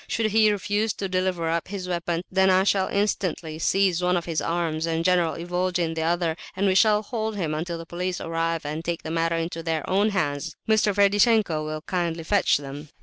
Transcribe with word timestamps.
Should 0.07 0.31
he 0.31 0.51
refuse 0.51 0.93
to 0.93 1.07
deliver 1.07 1.47
up 1.47 1.67
his 1.67 1.87
weapon, 1.87 2.23
then 2.31 2.49
I 2.49 2.63
shall 2.63 2.87
instantly 2.87 3.59
seize 3.59 4.01
one 4.01 4.17
of 4.17 4.25
his 4.25 4.41
arms 4.41 4.87
and 4.87 5.05
General 5.05 5.35
Ivolgin 5.35 5.93
the 5.93 6.01
other, 6.01 6.35
and 6.55 6.65
we 6.65 6.73
shall 6.73 7.03
hold 7.03 7.35
him 7.35 7.53
until 7.53 7.77
the 7.77 7.85
police 7.85 8.19
arrive 8.19 8.65
and 8.65 8.83
take 8.83 9.03
the 9.03 9.11
matter 9.11 9.35
into 9.37 9.61
their 9.61 9.87
own 9.87 10.09
hands. 10.09 10.55
Mr. 10.67 10.91
Ferdishenko 10.95 11.63
will 11.63 11.81
kindly 11.83 12.23
fetch 12.23 12.57
them." 12.57 12.89